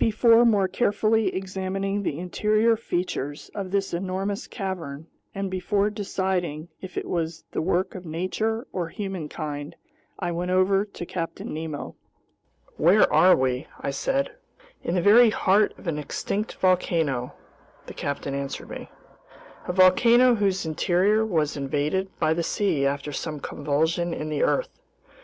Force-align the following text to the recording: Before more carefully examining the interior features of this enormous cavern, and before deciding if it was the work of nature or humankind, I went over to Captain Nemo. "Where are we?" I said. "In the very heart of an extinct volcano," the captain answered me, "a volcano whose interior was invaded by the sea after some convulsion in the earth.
Before 0.00 0.44
more 0.44 0.66
carefully 0.66 1.32
examining 1.32 2.02
the 2.02 2.18
interior 2.18 2.76
features 2.76 3.48
of 3.54 3.70
this 3.70 3.94
enormous 3.94 4.48
cavern, 4.48 5.06
and 5.36 5.48
before 5.48 5.88
deciding 5.88 6.66
if 6.80 6.98
it 6.98 7.06
was 7.06 7.44
the 7.52 7.62
work 7.62 7.94
of 7.94 8.04
nature 8.04 8.66
or 8.72 8.88
humankind, 8.88 9.76
I 10.18 10.32
went 10.32 10.50
over 10.50 10.84
to 10.84 11.06
Captain 11.06 11.54
Nemo. 11.54 11.94
"Where 12.76 13.04
are 13.12 13.36
we?" 13.36 13.68
I 13.80 13.92
said. 13.92 14.32
"In 14.82 14.96
the 14.96 15.00
very 15.00 15.30
heart 15.30 15.74
of 15.78 15.86
an 15.86 15.96
extinct 15.96 16.54
volcano," 16.54 17.34
the 17.86 17.94
captain 17.94 18.34
answered 18.34 18.70
me, 18.70 18.88
"a 19.68 19.72
volcano 19.72 20.34
whose 20.34 20.66
interior 20.66 21.24
was 21.24 21.56
invaded 21.56 22.08
by 22.18 22.34
the 22.34 22.42
sea 22.42 22.84
after 22.84 23.12
some 23.12 23.38
convulsion 23.38 24.12
in 24.12 24.28
the 24.28 24.42
earth. 24.42 24.80